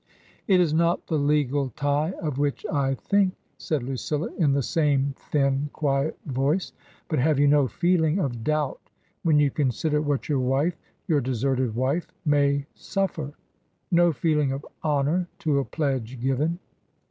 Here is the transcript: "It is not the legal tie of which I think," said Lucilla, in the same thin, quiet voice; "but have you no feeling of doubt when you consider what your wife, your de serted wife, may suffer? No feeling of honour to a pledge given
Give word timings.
"It 0.47 0.59
is 0.59 0.73
not 0.73 1.05
the 1.05 1.19
legal 1.19 1.69
tie 1.75 2.13
of 2.23 2.39
which 2.39 2.65
I 2.73 2.95
think," 2.95 3.35
said 3.59 3.83
Lucilla, 3.83 4.29
in 4.39 4.51
the 4.51 4.63
same 4.63 5.13
thin, 5.15 5.69
quiet 5.73 6.17
voice; 6.25 6.73
"but 7.07 7.19
have 7.19 7.37
you 7.37 7.47
no 7.47 7.67
feeling 7.67 8.17
of 8.17 8.43
doubt 8.43 8.81
when 9.21 9.37
you 9.37 9.51
consider 9.51 10.01
what 10.01 10.27
your 10.27 10.39
wife, 10.39 10.75
your 11.07 11.21
de 11.21 11.29
serted 11.29 11.75
wife, 11.75 12.07
may 12.25 12.65
suffer? 12.73 13.33
No 13.91 14.11
feeling 14.11 14.51
of 14.51 14.65
honour 14.83 15.27
to 15.37 15.59
a 15.59 15.65
pledge 15.65 16.19
given 16.19 16.57